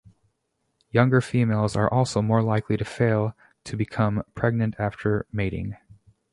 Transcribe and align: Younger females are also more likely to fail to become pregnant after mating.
Younger 0.89 1.21
females 1.21 1.75
are 1.75 1.87
also 1.87 2.23
more 2.23 2.41
likely 2.41 2.75
to 2.75 2.83
fail 2.83 3.35
to 3.65 3.77
become 3.77 4.23
pregnant 4.33 4.75
after 4.79 5.27
mating. 5.31 5.77